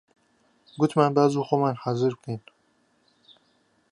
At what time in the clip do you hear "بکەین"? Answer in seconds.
2.19-2.41